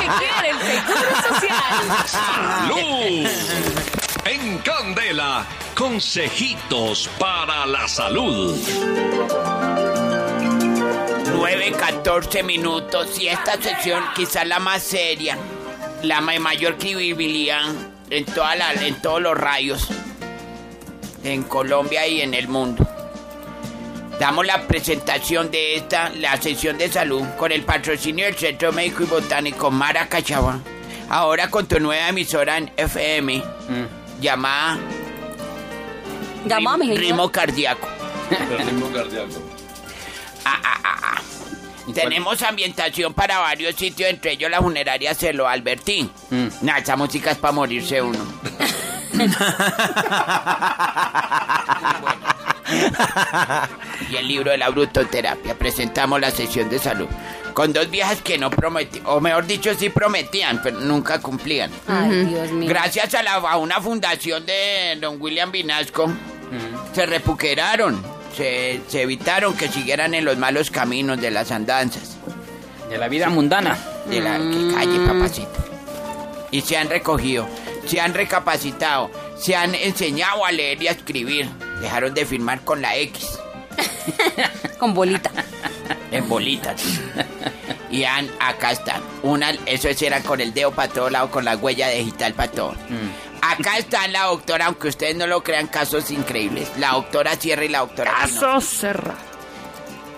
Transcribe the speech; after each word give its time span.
que 0.00 0.06
quiere 0.18 0.50
el 0.50 0.58
Seguro 0.58 1.10
Social. 1.28 2.06
Salud. 2.06 3.28
En 4.24 4.58
Candela, 4.58 5.44
consejitos 5.74 7.08
para 7.18 7.66
la 7.66 7.86
salud. 7.88 8.56
9, 11.32 11.72
14 11.72 12.42
minutos 12.42 13.18
y 13.18 13.28
esta 13.28 13.60
sección 13.60 14.02
quizás 14.14 14.46
la 14.46 14.58
más 14.58 14.82
seria, 14.82 15.38
la 16.02 16.20
mayor 16.20 16.76
credibilidad 16.76 17.62
en, 18.10 18.24
toda 18.24 18.56
la, 18.56 18.72
en 18.72 19.00
todos 19.00 19.22
los 19.22 19.36
rayos, 19.36 19.88
en 21.24 21.42
Colombia 21.44 22.06
y 22.06 22.20
en 22.20 22.34
el 22.34 22.48
mundo. 22.48 22.86
Damos 24.20 24.46
la 24.46 24.62
presentación 24.66 25.50
de 25.50 25.76
esta, 25.76 26.10
la 26.10 26.36
sesión 26.40 26.76
de 26.78 26.92
salud, 26.92 27.22
con 27.38 27.50
el 27.52 27.62
patrocinio 27.62 28.26
del 28.26 28.36
Centro 28.36 28.70
Médico 28.70 29.02
y 29.02 29.06
Botánico 29.06 29.70
Mara 29.70 30.06
Cachagua. 30.08 30.58
Ahora 31.08 31.48
con 31.50 31.66
tu 31.66 31.80
nueva 31.80 32.08
emisora 32.10 32.58
en 32.58 32.70
FM, 32.76 33.42
llamada 34.20 34.78
Llamame, 36.44 36.84
Rim- 36.84 36.94
señor. 36.96 37.00
Ritmo 37.06 37.32
Cardíaco. 37.32 37.88
Ah, 40.42 40.58
ah, 40.64 40.80
ah, 40.84 40.96
ah. 41.02 41.20
Tenemos 41.94 42.40
ambientación 42.42 43.12
para 43.12 43.38
varios 43.40 43.74
sitios, 43.74 44.08
entre 44.08 44.32
ellos 44.32 44.50
la 44.50 44.62
funeraria 44.62 45.14
Celo 45.14 45.46
Albertín. 45.46 46.10
Nah, 46.62 46.78
esa 46.78 46.96
música 46.96 47.32
es 47.32 47.36
para 47.38 47.52
morirse 47.52 48.00
uno. 48.00 48.18
y 54.10 54.16
el 54.16 54.28
libro 54.28 54.50
de 54.50 54.58
la 54.58 54.68
brutoterapia. 54.70 55.54
Presentamos 55.54 56.20
la 56.20 56.30
sesión 56.30 56.68
de 56.68 56.78
salud. 56.78 57.06
Con 57.54 57.72
dos 57.72 57.90
viejas 57.90 58.20
que 58.22 58.38
no 58.38 58.48
prometían, 58.48 59.04
o 59.06 59.20
mejor 59.20 59.46
dicho, 59.46 59.74
sí 59.74 59.88
prometían, 59.90 60.60
pero 60.62 60.78
nunca 60.80 61.20
cumplían. 61.20 61.70
Ay, 61.88 62.24
Dios 62.26 62.50
mío. 62.52 62.68
Gracias 62.68 63.14
a, 63.14 63.22
la, 63.22 63.34
a 63.34 63.56
una 63.56 63.80
fundación 63.80 64.46
de 64.46 64.96
don 65.00 65.20
William 65.20 65.50
Vinasco, 65.50 66.10
se 66.94 67.06
repuqueraron, 67.06 68.00
se, 68.36 68.80
se 68.88 69.02
evitaron 69.02 69.56
que 69.56 69.68
siguieran 69.68 70.14
en 70.14 70.24
los 70.24 70.36
malos 70.38 70.70
caminos 70.70 71.20
de 71.20 71.30
las 71.30 71.50
andanzas, 71.50 72.16
De 72.88 72.98
la 72.98 73.08
vida 73.08 73.28
mundana. 73.28 73.76
de 74.06 74.20
la 74.20 74.38
que 74.38 74.72
calle, 74.74 74.98
papacito. 75.06 75.50
Y 76.52 76.60
se 76.62 76.76
han 76.76 76.88
recogido, 76.88 77.48
se 77.86 78.00
han 78.00 78.14
recapacitado, 78.14 79.10
se 79.38 79.54
han 79.54 79.74
enseñado 79.74 80.44
a 80.44 80.50
leer 80.52 80.82
y 80.82 80.88
a 80.88 80.92
escribir. 80.92 81.48
Dejaron 81.80 82.12
de 82.14 82.26
firmar 82.26 82.60
con 82.62 82.82
la 82.82 82.96
X, 82.96 83.26
Con 84.78 84.94
bolita. 84.94 85.30
en 86.10 86.28
bolitas. 86.28 86.82
Y 87.90 88.04
han, 88.04 88.30
acá 88.38 88.72
están. 88.72 89.02
Una, 89.22 89.50
eso 89.66 89.88
era 89.88 90.20
con 90.22 90.40
el 90.40 90.52
dedo 90.54 90.72
para 90.72 90.92
todo 90.92 91.10
lado, 91.10 91.30
con 91.30 91.44
la 91.44 91.56
huella 91.56 91.88
digital 91.88 92.34
para 92.34 92.52
todo. 92.52 92.74
Acá 93.42 93.78
está 93.78 94.06
la 94.08 94.24
doctora, 94.24 94.66
aunque 94.66 94.88
ustedes 94.88 95.16
no 95.16 95.26
lo 95.26 95.42
crean, 95.42 95.66
casos 95.66 96.10
increíbles. 96.10 96.68
La 96.78 96.92
doctora 96.92 97.34
Sierra 97.36 97.64
y 97.64 97.68
la 97.68 97.78
doctora 97.80 98.12
Pino. 98.26 98.60
cerra. 98.60 99.14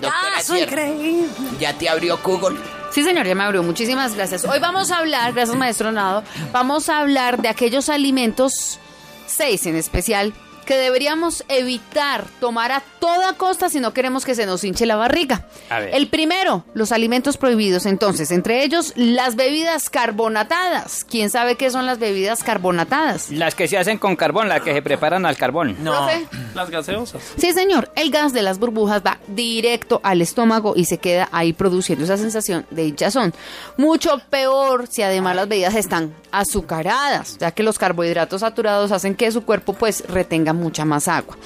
Doctora 0.00 0.34
Caso 0.34 0.54
Sierra, 0.54 0.86
increíble. 0.86 1.28
¿ya 1.60 1.72
te 1.78 1.88
abrió 1.88 2.18
Google? 2.18 2.58
Sí, 2.90 3.04
señor, 3.04 3.24
ya 3.26 3.34
me 3.36 3.44
abrió. 3.44 3.62
Muchísimas 3.62 4.14
gracias. 4.16 4.44
Hoy 4.44 4.58
vamos 4.58 4.90
a 4.90 4.98
hablar, 4.98 5.32
gracias 5.32 5.56
maestro 5.56 5.92
Nado, 5.92 6.24
vamos 6.50 6.88
a 6.88 6.98
hablar 6.98 7.40
de 7.40 7.48
aquellos 7.48 7.88
alimentos, 7.88 8.80
seis 9.26 9.64
en 9.66 9.76
especial, 9.76 10.34
que 10.64 10.76
deberíamos 10.76 11.44
evitar 11.48 12.24
tomar 12.40 12.72
a 12.72 12.82
toda 12.98 13.34
costa 13.34 13.68
si 13.68 13.80
no 13.80 13.92
queremos 13.92 14.24
que 14.24 14.34
se 14.34 14.46
nos 14.46 14.64
hinche 14.64 14.86
la 14.86 14.96
barriga. 14.96 15.46
A 15.70 15.80
ver. 15.80 15.94
El 15.94 16.08
primero, 16.08 16.64
los 16.74 16.92
alimentos 16.92 17.36
prohibidos. 17.36 17.86
Entonces, 17.86 18.30
entre 18.30 18.64
ellos, 18.64 18.92
las 18.96 19.36
bebidas 19.36 19.90
carbonatadas. 19.90 21.04
¿Quién 21.04 21.30
sabe 21.30 21.56
qué 21.56 21.70
son 21.70 21.86
las 21.86 21.98
bebidas 21.98 22.42
carbonatadas? 22.42 23.30
Las 23.30 23.54
que 23.54 23.68
se 23.68 23.78
hacen 23.78 23.98
con 23.98 24.16
carbón, 24.16 24.48
las 24.48 24.60
que 24.62 24.72
se 24.72 24.82
preparan 24.82 25.26
al 25.26 25.36
carbón. 25.36 25.74
¿Profe? 25.76 26.26
Las 26.54 26.70
gaseosas. 26.70 27.22
Sí, 27.36 27.52
señor. 27.52 27.90
El 27.96 28.10
gas 28.10 28.32
de 28.32 28.42
las 28.42 28.58
burbujas 28.58 29.02
va 29.04 29.18
directo 29.28 30.00
al 30.02 30.22
estómago 30.22 30.74
y 30.76 30.84
se 30.84 30.98
queda 30.98 31.28
ahí 31.32 31.52
produciendo 31.52 32.04
esa 32.04 32.16
sensación 32.16 32.66
de 32.70 32.86
hinchazón. 32.86 33.34
Mucho 33.76 34.20
peor 34.30 34.86
si 34.88 35.02
además 35.02 35.36
las 35.36 35.48
bebidas 35.48 35.74
están 35.74 36.14
azucaradas, 36.30 37.38
ya 37.38 37.50
que 37.50 37.62
los 37.62 37.78
carbohidratos 37.78 38.40
saturados 38.40 38.92
hacen 38.92 39.14
que 39.14 39.30
su 39.32 39.44
cuerpo 39.44 39.72
pues 39.72 40.04
retenga 40.08 40.51
mucha 40.52 40.84
más 40.84 41.08
agua. 41.08 41.36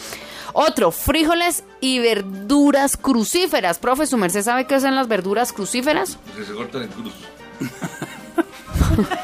Otro, 0.53 0.91
frijoles 0.91 1.65
y 1.81 1.99
verduras 1.99 2.97
crucíferas. 2.97 3.79
Profe, 3.79 4.07
¿su 4.07 4.17
merced 4.17 4.43
sabe 4.43 4.67
qué 4.67 4.81
son 4.81 4.95
las 4.95 5.07
verduras 5.09 5.53
crucíferas? 5.53 6.19
Que 6.37 6.45
se 6.45 6.53
cortan 6.55 6.83
en 6.85 6.89
cruz. 6.89 7.13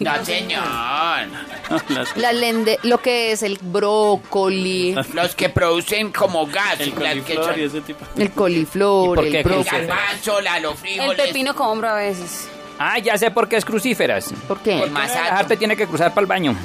No, 0.00 0.24
señor. 0.24 0.62
La 2.16 2.32
lende, 2.32 2.78
lo 2.84 2.98
que 2.98 3.32
es 3.32 3.42
el 3.42 3.58
brócoli, 3.60 4.94
Los 5.14 5.34
que 5.34 5.48
producen 5.50 6.12
como 6.12 6.46
gas. 6.46 6.80
el 6.80 6.92
que 6.94 7.34
coliflor 7.34 7.44
son- 7.44 7.60
y 7.60 7.62
ese 7.64 7.80
tipo. 7.82 8.04
el 8.16 8.30
coliflor, 8.30 9.04
¿Y 9.04 9.16
por 9.16 9.24
el 9.26 9.32
qué 9.32 9.38
el 9.38 9.44
brócoli. 9.44 9.64
crucíferas? 9.68 9.98
garbanzo, 9.98 10.40
la, 10.40 10.60
los 10.60 10.74
El 10.84 11.16
pepino 11.16 11.54
con 11.54 11.66
hombro 11.68 11.88
a 11.90 11.94
veces. 11.94 12.48
Ah, 12.78 12.98
ya 12.98 13.18
sé 13.18 13.30
por 13.30 13.48
qué 13.48 13.56
es 13.56 13.64
crucíferas. 13.64 14.32
¿Por 14.46 14.60
qué? 14.60 14.78
Por 14.78 14.90
más 14.90 15.10
arte 15.14 15.56
tiene 15.56 15.76
que 15.76 15.86
cruzar 15.86 16.10
para 16.14 16.22
el 16.22 16.26
baño. 16.28 16.56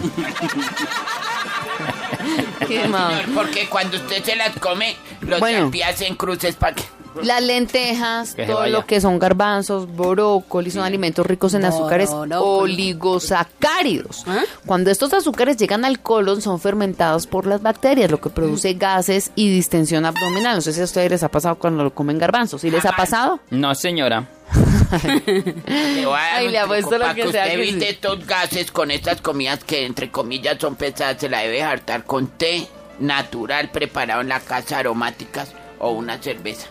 ¿Qué 2.67 2.89
porque 3.33 3.67
cuando 3.69 3.97
usted 3.97 4.23
se 4.23 4.35
las 4.35 4.57
come, 4.59 4.95
los 5.21 5.39
Bueno. 5.39 5.71
hacen 5.87 6.15
cruces 6.15 6.55
para 6.55 6.75
que... 6.75 6.83
Las 7.21 7.43
lentejas, 7.43 8.33
Que 8.33 8.45
todo 8.45 8.65
lo 8.67 8.87
que 8.87 8.99
son 8.99 9.19
garbanzos, 9.19 9.95
brócoli, 9.95 10.71
son 10.71 10.83
alimentos 10.83 11.25
ricos 11.25 11.53
en 11.53 11.63
azúcares 11.63 12.09
oligosacáridos. 12.11 14.23
¿Ah? 14.27 14.41
Cuando 14.65 14.89
estos 14.89 15.13
azúcares 15.13 15.57
llegan 15.57 15.85
al 15.85 15.99
colon 15.99 16.41
son 16.41 16.59
fermentados 16.59 17.27
por 17.27 17.45
las 17.45 17.61
bacterias, 17.61 18.09
lo 18.09 18.19
que 18.19 18.29
produce 18.29 18.73
gases 18.73 19.31
y 19.35 19.53
distensión 19.53 20.05
abdominal. 20.05 20.55
No 20.55 20.61
sé 20.61 20.73
si 20.73 20.81
a 20.81 20.85
ustedes 20.85 21.11
les 21.11 21.23
ha 21.23 21.29
pasado 21.29 21.55
cuando 21.55 21.83
lo 21.83 21.93
comen 21.93 22.17
garbanzos. 22.17 22.61
¿Sí 22.61 22.71
les 22.71 22.85
ha 22.85 22.93
pasado? 22.93 23.39
No, 23.51 23.75
señora. 23.75 24.27
Le 25.67 26.05
Ay, 26.15 26.55
apuesto 26.55 26.97
lo 26.97 27.07
que 27.13 27.23
que 27.23 27.31
sea 27.31 27.43
usted 27.43 27.45
que 27.45 27.53
evite 27.53 27.79
sí. 27.79 27.85
estos 27.91 28.25
gases 28.25 28.71
con 28.71 28.91
estas 28.91 29.21
comidas 29.21 29.63
que 29.63 29.85
entre 29.85 30.11
comillas 30.11 30.57
son 30.59 30.75
pesadas. 30.75 31.17
Se 31.19 31.29
la 31.29 31.39
debe 31.39 31.63
hartar 31.63 32.03
con 32.05 32.27
té 32.27 32.67
natural 32.99 33.69
preparado 33.71 34.21
en 34.21 34.29
la 34.29 34.39
casa, 34.39 34.77
aromáticas 34.79 35.49
o 35.79 35.91
una 35.91 36.21
cerveza. 36.21 36.67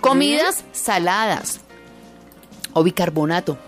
Comidas 0.00 0.64
saladas 0.72 1.60
o 2.72 2.82
bicarbonato. 2.82 3.58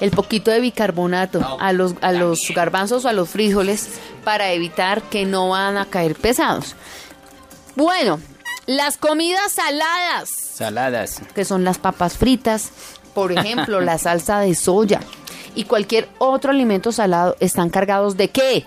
El 0.00 0.12
poquito 0.12 0.50
de 0.50 0.60
bicarbonato 0.60 1.40
No, 1.40 1.58
a 1.60 1.72
los, 1.74 1.94
a 2.00 2.12
los 2.12 2.40
garbanzos 2.54 3.04
o 3.04 3.08
a 3.08 3.12
los 3.12 3.28
frijoles 3.28 3.98
para 4.24 4.50
evitar 4.52 5.02
que 5.02 5.26
no 5.26 5.50
van 5.50 5.76
a 5.76 5.84
caer 5.86 6.14
pesados. 6.14 6.74
Bueno, 7.76 8.18
las 8.66 8.96
comidas 8.96 9.52
saladas, 9.52 10.30
Saladas. 10.30 11.20
que 11.34 11.44
son 11.44 11.64
las 11.64 11.78
papas 11.78 12.16
fritas, 12.16 12.70
por 13.14 13.32
ejemplo, 13.32 13.80
la 13.80 13.98
salsa 13.98 14.40
de 14.40 14.54
soya 14.54 15.00
y 15.54 15.64
cualquier 15.64 16.08
otro 16.18 16.50
alimento 16.50 16.92
salado, 16.92 17.36
están 17.40 17.70
cargados 17.70 18.16
de 18.16 18.28
qué? 18.28 18.64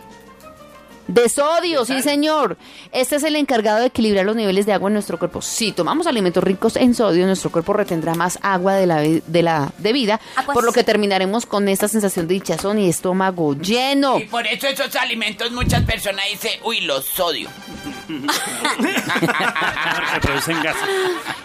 De 1.07 1.27
sodio, 1.27 1.83
sí 1.83 2.01
señor. 2.01 2.57
Este 2.93 3.17
es 3.17 3.23
el 3.23 3.35
encargado 3.35 3.79
de 3.81 3.87
equilibrar 3.87 4.25
los 4.25 4.37
niveles 4.37 4.65
de 4.65 4.71
agua 4.71 4.87
en 4.89 4.93
nuestro 4.93 5.19
cuerpo. 5.19 5.41
Si 5.41 5.73
tomamos 5.73 6.07
alimentos 6.07 6.41
ricos 6.41 6.77
en 6.77 6.95
sodio, 6.95 7.25
nuestro 7.25 7.51
cuerpo 7.51 7.73
retendrá 7.73 8.15
más 8.15 8.39
agua 8.41 8.75
de 8.75 8.87
la, 8.87 9.01
de 9.01 9.43
la 9.43 9.73
debida, 9.79 10.21
Ah, 10.37 10.43
por 10.43 10.63
lo 10.63 10.71
que 10.71 10.85
terminaremos 10.85 11.45
con 11.45 11.67
esta 11.67 11.89
sensación 11.89 12.27
de 12.29 12.35
hinchazón 12.35 12.79
y 12.79 12.87
estómago 12.87 13.53
lleno. 13.53 14.17
Y 14.17 14.25
por 14.27 14.47
eso 14.47 14.67
esos 14.67 14.95
alimentos 14.95 15.51
muchas 15.51 15.83
personas 15.83 16.23
dicen, 16.31 16.53
uy, 16.63 16.79
los 16.81 17.03
sodio. 17.03 17.49
Que 20.13 20.19
producen 20.19 20.61
gases. 20.61 20.83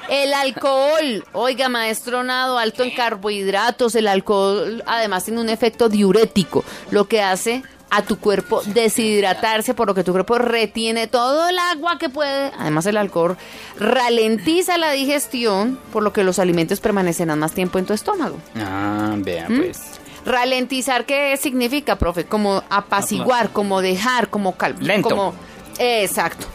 El 0.09 0.33
alcohol, 0.33 1.25
oiga, 1.33 1.69
maestro 1.69 2.23
Nado, 2.23 2.59
alto 2.59 2.83
en 2.83 2.91
carbohidratos, 2.91 3.95
el 3.95 4.09
alcohol 4.09 4.83
además 4.87 5.25
tiene 5.25 5.41
un 5.41 5.49
efecto 5.49 5.89
diurético, 5.89 6.65
lo 6.91 7.07
que 7.09 7.23
hace 7.23 7.63
a 7.91 8.03
tu 8.03 8.19
cuerpo 8.19 8.63
deshidratarse, 8.65 9.75
por 9.75 9.89
lo 9.89 9.95
que 9.95 10.05
tu 10.05 10.13
cuerpo 10.13 10.39
retiene 10.39 11.07
todo 11.07 11.49
el 11.49 11.59
agua 11.59 11.99
que 11.99 12.09
puede. 12.09 12.53
Además, 12.59 12.87
el 12.87 12.97
alcohol 12.97 13.37
ralentiza 13.79 14.79
la 14.79 14.91
digestión, 14.93 15.79
por 15.93 16.03
lo 16.03 16.13
que 16.13 16.25
los 16.25 16.39
alimentos 16.39 16.81
permanecerán 16.81 17.39
más 17.39 17.53
tiempo 17.53 17.79
en 17.79 17.87
tu 17.87 17.93
estómago. 17.93 18.39
Ah, 18.57 19.15
vea 19.19 19.49
¿Mm? 19.49 19.57
pues. 19.57 19.81
Ralentizar, 20.25 21.07
¿qué 21.07 21.37
significa, 21.39 21.97
profe? 21.97 22.25
Como 22.27 22.63
apaciguar, 22.69 23.51
como 23.51 23.81
dejar, 23.81 24.29
como 24.29 24.57
cal 24.57 24.77
Lento. 24.79 25.09
Como, 25.09 25.35
exacto. 25.79 26.47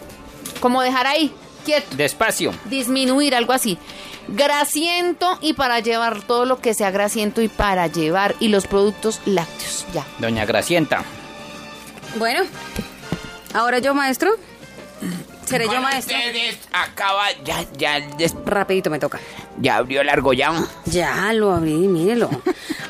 Como 0.60 0.82
dejar 0.82 1.08
ahí, 1.08 1.34
quieto 1.63 1.95
Despacio. 1.95 2.54
disminuir, 2.65 3.36
algo 3.36 3.54
así. 3.54 3.77
Grasiento 4.27 5.38
y 5.42 5.54
para 5.54 5.80
llevar 5.80 6.21
todo 6.21 6.45
lo 6.45 6.60
que 6.60 6.74
sea 6.74 6.92
grasiento 6.92 7.42
y 7.42 7.48
para 7.50 7.88
llevar 7.88 8.36
y 8.39 8.48
los 8.50 8.68
productos 8.68 9.19
lácteos. 9.25 9.86
Ya. 9.94 10.06
Doña 10.19 10.45
Gracienta. 10.45 11.04
Bueno, 12.18 12.44
ahora 13.54 13.80
yo, 13.80 13.94
maestro. 13.94 14.31
Seré 15.45 15.65
yo, 15.65 15.81
maestro. 15.81 16.15
ustedes 16.18 16.57
acaba, 16.71 17.25
ya, 17.44 17.65
ya, 17.77 18.00
des- 18.18 18.33
Rapidito 18.45 18.89
me 18.89 18.98
toca. 19.00 19.19
Ya 19.60 19.78
abrió 19.78 20.02
el 20.02 20.10
argollado. 20.10 20.68
Ya 20.86 21.32
lo 21.34 21.54
abrí, 21.54 21.74
mírelo. 21.74 22.30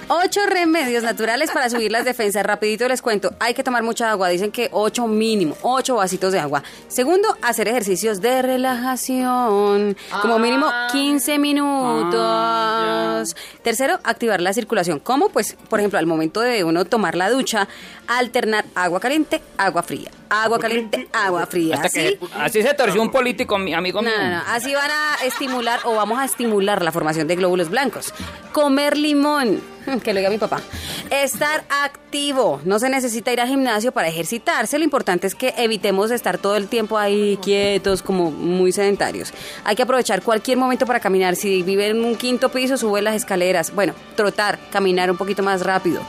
Ocho 0.08 0.42
remedios 0.48 1.04
naturales 1.04 1.52
para 1.52 1.70
subir 1.70 1.92
las 1.92 2.06
defensas. 2.06 2.44
Rapidito 2.46 2.88
les 2.88 3.02
cuento. 3.02 3.34
Hay 3.40 3.54
que 3.54 3.64
tomar 3.64 3.84
mucha 3.84 4.10
agua. 4.12 4.30
Dicen 4.30 4.52
que 4.52 4.70
ocho 4.72 5.08
mínimo, 5.08 5.56
ocho 5.62 5.96
vasitos 5.96 6.32
de 6.32 6.40
agua. 6.40 6.64
Segundo, 6.88 7.36
hacer 7.42 7.68
ejercicios 7.68 8.22
de 8.22 8.42
relajación. 8.42 9.98
Como 10.22 10.40
mínimo 10.40 10.68
15 10.92 11.38
minutos. 11.40 13.36
Tercero, 13.62 14.00
activar 14.04 14.42
la 14.42 14.54
circulación. 14.54 15.00
¿Cómo? 15.00 15.30
Pues, 15.30 15.58
por 15.70 15.80
ejemplo, 15.80 16.00
al 16.00 16.06
momento 16.06 16.40
de 16.42 16.64
uno 16.64 16.86
tomar 16.86 17.16
la 17.16 17.30
ducha, 17.30 17.68
alternar 18.08 18.66
agua 18.76 19.00
caliente, 19.00 19.42
agua 19.58 19.84
fría. 19.84 20.12
Agua 20.30 20.60
caliente, 20.60 21.08
agua 21.14 21.46
fría. 21.46 21.76
Hasta 21.76 21.90
que, 21.90 22.18
Así 22.34 22.60
así 22.60 22.64
se 22.64 22.74
torció 22.74 23.02
un 23.02 23.12
político, 23.12 23.58
mi 23.60 23.74
amigo 23.74 24.02
no, 24.02 24.10
mío. 24.10 24.18
no, 24.20 24.30
no. 24.32 24.42
Así 24.48 24.74
van 24.74 24.90
a 24.90 25.24
estimular 25.26 25.80
o 25.84 25.96
vamos 25.96 26.18
a 26.20 26.26
estimular 26.26 26.53
la 26.62 26.92
formación 26.92 27.28
de 27.28 27.36
glóbulos 27.36 27.70
blancos. 27.70 28.14
Comer 28.52 28.98
limón, 28.98 29.62
que 30.04 30.14
lo 30.14 30.20
diga 30.20 30.30
mi 30.30 30.38
papá. 30.38 30.62
Estar 31.10 31.64
activo. 31.84 32.62
No 32.66 32.80
se 32.80 32.90
necesita 32.90 33.32
ir 33.32 33.42
al 33.42 33.48
gimnasio 33.48 33.92
para 33.92 34.08
ejercitarse. 34.08 34.78
Lo 34.78 34.84
importante 34.84 35.28
es 35.28 35.36
que 35.36 35.54
evitemos 35.58 36.12
estar 36.12 36.38
todo 36.38 36.56
el 36.56 36.68
tiempo 36.68 36.98
ahí 36.98 37.38
quietos, 37.42 38.02
como 38.02 38.32
muy 38.32 38.72
sedentarios. 38.72 39.34
Hay 39.64 39.76
que 39.76 39.84
aprovechar 39.84 40.22
cualquier 40.22 40.58
momento 40.58 40.86
para 40.86 41.00
caminar. 41.00 41.36
Si 41.36 41.64
vive 41.64 41.88
en 41.88 42.04
un 42.04 42.16
quinto 42.16 42.50
piso, 42.50 42.78
sube 42.78 43.02
las 43.02 43.16
escaleras. 43.16 43.74
Bueno, 43.74 43.94
trotar, 44.16 44.60
caminar 44.72 45.10
un 45.10 45.18
poquito 45.18 45.44
más 45.44 45.62
rápido. 45.62 46.02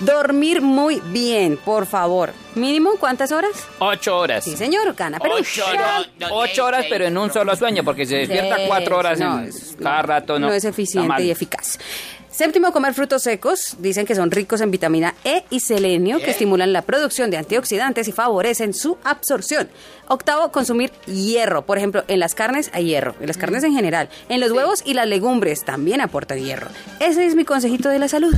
Dormir 0.00 0.60
muy 0.60 1.00
bien, 1.06 1.56
por 1.56 1.86
favor. 1.86 2.32
Mínimo, 2.54 2.92
¿cuántas 3.00 3.32
horas? 3.32 3.52
Ocho 3.78 4.18
horas. 4.18 4.44
Sí, 4.44 4.56
señor, 4.56 4.94
gana. 4.94 5.18
Pero 5.18 5.36
Ocho, 5.36 5.64
no, 5.74 6.28
no, 6.28 6.36
Ocho 6.36 6.64
horas, 6.66 6.84
pero 6.88 7.06
en 7.06 7.16
un 7.16 7.32
solo 7.32 7.56
sueño, 7.56 7.82
porque 7.84 8.04
se 8.04 8.16
despierta 8.16 8.56
cuatro 8.66 8.98
horas 8.98 9.18
no, 9.18 9.40
en- 9.40 9.50
cada 9.82 10.02
rato. 10.02 10.38
No, 10.38 10.48
No 10.48 10.52
es 10.52 10.64
eficiente 10.64 11.22
y 11.22 11.30
eficaz. 11.30 11.78
Séptimo, 12.36 12.70
comer 12.70 12.92
frutos 12.92 13.22
secos. 13.22 13.76
Dicen 13.78 14.04
que 14.04 14.14
son 14.14 14.30
ricos 14.30 14.60
en 14.60 14.70
vitamina 14.70 15.14
E 15.24 15.44
y 15.48 15.60
selenio, 15.60 16.18
que 16.18 16.30
estimulan 16.32 16.70
la 16.74 16.82
producción 16.82 17.30
de 17.30 17.38
antioxidantes 17.38 18.08
y 18.08 18.12
favorecen 18.12 18.74
su 18.74 18.98
absorción. 19.04 19.70
Octavo, 20.08 20.52
consumir 20.52 20.92
hierro. 21.06 21.64
Por 21.64 21.78
ejemplo, 21.78 22.04
en 22.08 22.20
las 22.20 22.34
carnes 22.34 22.70
hay 22.74 22.88
hierro, 22.88 23.14
en 23.20 23.28
las 23.28 23.38
carnes 23.38 23.64
en 23.64 23.72
general. 23.72 24.10
En 24.28 24.40
los 24.40 24.52
huevos 24.52 24.82
y 24.84 24.92
las 24.92 25.06
legumbres 25.06 25.64
también 25.64 26.02
aportan 26.02 26.38
hierro. 26.38 26.68
Ese 27.00 27.24
es 27.26 27.34
mi 27.34 27.46
consejito 27.46 27.88
de 27.88 28.00
la 28.00 28.08
salud. 28.08 28.34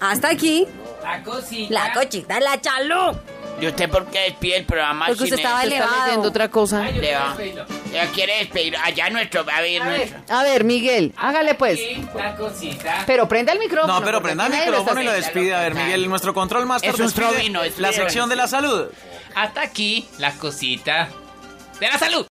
Hasta 0.00 0.28
aquí, 0.28 0.66
La 1.02 1.22
cosita. 1.22 1.72
la 1.72 1.92
cochita, 1.94 2.40
la 2.40 2.60
chalú. 2.60 3.16
¿Y 3.58 3.68
usted 3.68 3.88
por 3.88 4.04
qué 4.06 4.18
despide 4.28 4.58
el 4.58 4.66
programa 4.66 5.06
Porque 5.06 5.22
usted 5.24 5.36
estaba 5.36 5.62
eso? 5.64 5.72
Está 5.72 5.84
elevado. 5.86 6.04
leyendo 6.08 6.28
otra 6.28 6.50
cosa. 6.50 6.82
Le 6.90 7.14
va. 7.14 7.34
Ya 7.94 8.10
quiere 8.10 8.38
despedir. 8.38 8.76
Allá 8.76 9.08
nuestro. 9.10 9.40
A 9.42 9.60
ver, 9.60 9.82
nuestro. 9.82 10.18
A 10.28 10.42
ver, 10.42 10.64
Miguel, 10.64 11.12
hágale 11.16 11.54
pues. 11.54 11.80
La 12.14 12.34
cosita. 12.36 13.04
Pero 13.06 13.28
prenda 13.28 13.52
el 13.52 13.58
micrófono. 13.58 14.00
No, 14.00 14.04
pero 14.04 14.22
prenda 14.22 14.46
el 14.46 14.52
micrófono 14.52 15.00
y 15.00 15.04
lo 15.04 15.12
despide. 15.12 15.54
A 15.54 15.60
ver, 15.60 15.74
Miguel, 15.74 16.08
nuestro 16.08 16.34
control 16.34 16.66
master 16.66 16.90
Es 16.90 17.00
un 17.00 17.06
despide 17.06 17.28
trovino, 17.28 17.62
es 17.62 17.78
la 17.78 17.92
sección 17.92 18.28
de 18.28 18.36
la 18.36 18.48
salud. 18.48 18.86
Hasta 19.34 19.62
aquí 19.62 20.06
la 20.18 20.32
cosita 20.32 21.08
de 21.80 21.86
la 21.88 21.98
salud. 21.98 22.22